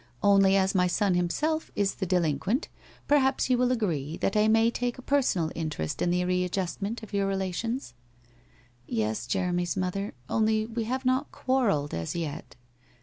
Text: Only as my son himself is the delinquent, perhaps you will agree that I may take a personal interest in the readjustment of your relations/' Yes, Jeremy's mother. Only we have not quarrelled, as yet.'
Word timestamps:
Only 0.23 0.55
as 0.55 0.73
my 0.73 0.87
son 0.87 1.13
himself 1.13 1.69
is 1.75 1.93
the 1.93 2.07
delinquent, 2.07 2.69
perhaps 3.07 3.51
you 3.51 3.57
will 3.59 3.71
agree 3.71 4.17
that 4.17 4.35
I 4.35 4.47
may 4.47 4.71
take 4.71 4.97
a 4.97 5.01
personal 5.03 5.51
interest 5.53 6.01
in 6.01 6.09
the 6.09 6.25
readjustment 6.25 7.03
of 7.03 7.13
your 7.13 7.27
relations/' 7.27 7.93
Yes, 8.87 9.27
Jeremy's 9.27 9.77
mother. 9.77 10.15
Only 10.27 10.65
we 10.65 10.85
have 10.85 11.05
not 11.05 11.31
quarrelled, 11.31 11.93
as 11.93 12.15
yet.' 12.15 12.55